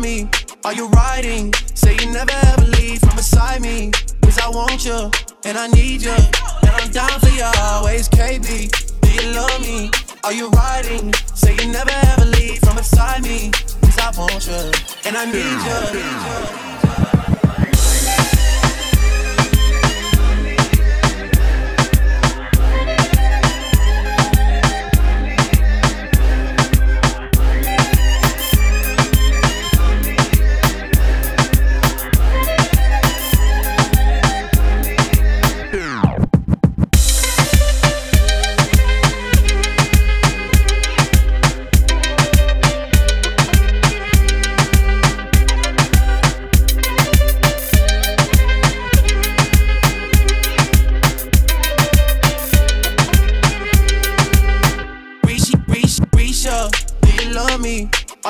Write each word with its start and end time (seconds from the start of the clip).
me? 0.00 0.28
Are 0.64 0.74
you 0.74 0.88
riding? 0.88 1.52
Say 1.74 1.96
you 2.00 2.12
never 2.12 2.32
ever 2.32 2.64
leave 2.78 3.00
from 3.00 3.16
beside 3.16 3.60
me. 3.60 3.90
Cause 4.22 4.38
I 4.38 4.48
want 4.48 4.84
you, 4.84 5.10
and 5.44 5.56
I 5.58 5.68
need 5.68 6.02
you. 6.02 6.16
And 6.62 6.70
I'm 6.70 6.90
down 6.90 7.20
for 7.20 7.28
you 7.28 7.44
always, 7.58 8.08
KB. 8.08 8.70
Do 9.00 9.10
you 9.10 9.32
love 9.32 9.60
me? 9.60 9.90
Are 10.24 10.32
you 10.32 10.48
riding? 10.50 11.12
Say 11.34 11.54
you 11.60 11.70
never 11.70 11.90
ever 11.90 12.24
leave 12.24 12.58
from 12.60 12.76
beside 12.76 13.22
me. 13.22 13.50
Cause 13.82 13.98
I 13.98 14.10
want 14.18 14.46
you, 14.46 14.72
and 15.04 15.16
I 15.16 15.24
need 15.26 16.64
you. 16.64 16.69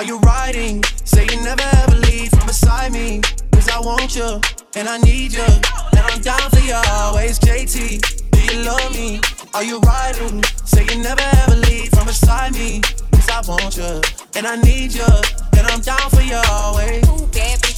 Are 0.01 0.05
you 0.05 0.19
riding? 0.21 0.83
Say 1.05 1.27
you 1.31 1.43
never 1.43 1.63
ever 1.63 1.97
leave 1.97 2.31
from 2.31 2.47
beside 2.47 2.93
me. 2.93 3.21
Cause 3.53 3.69
I 3.69 3.81
want 3.81 4.15
you, 4.15 4.41
and 4.77 4.89
I 4.89 4.99
need 4.99 5.33
you. 5.33 5.43
And 5.43 6.01
I'm 6.01 6.21
down 6.21 6.51
for 6.51 6.61
you 6.61 6.75
always, 6.89 7.39
JT. 7.39 8.31
Do 8.31 8.41
you 8.41 8.63
love 8.63 8.93
me? 8.93 9.21
Are 9.53 9.65
you 9.65 9.81
riding? 9.81 10.43
Say 10.65 10.85
you 10.85 11.03
never 11.03 11.23
ever 11.23 11.57
leave 11.57 11.91
from 11.91 12.07
beside 12.07 12.53
me. 12.53 12.81
Cause 13.13 13.29
I 13.29 13.41
want 13.49 13.77
you, 13.77 14.01
and 14.37 14.47
I 14.47 14.57
need 14.63 14.95
you. 14.95 15.11
And 15.59 15.67
I'm 15.67 15.81
down 15.81 16.09
for 16.11 16.23
you 16.23 16.41
always. 16.49 17.07
Ooh, 17.09 17.27
bad 17.29 17.70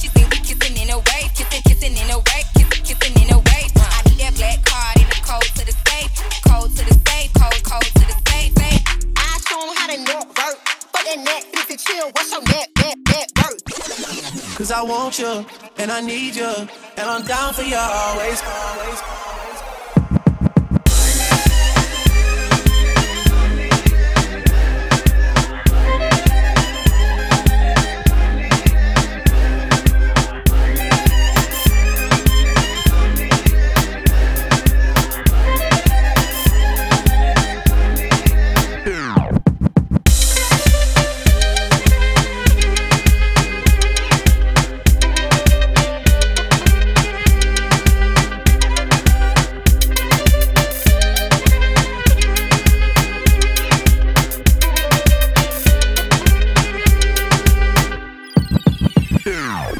Cause 14.63 14.71
I 14.71 14.81
want 14.81 15.19
you, 15.19 15.45
and 15.75 15.91
I 15.91 15.99
need 15.99 16.37
you, 16.37 16.45
and 16.45 17.09
I'm 17.09 17.25
down 17.25 17.53
for 17.53 17.63
you 17.63 17.75
always. 17.75 18.41
always. 18.41 19.22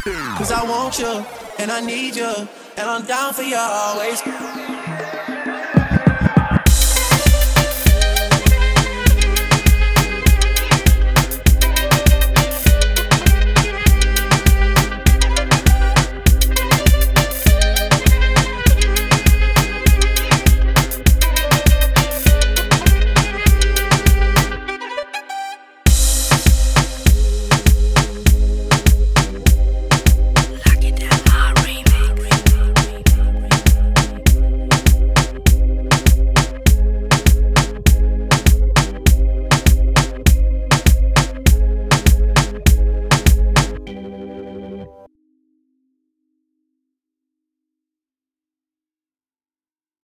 Cause 0.05 0.51
I 0.51 0.65
want 0.65 0.99
you, 0.99 1.25
and 1.59 1.71
I 1.71 1.79
need 1.79 2.17
you, 2.17 2.25
and 2.25 2.89
I'm 2.89 3.05
down 3.05 3.33
for 3.33 3.41
you 3.41 3.55
always. 3.55 4.21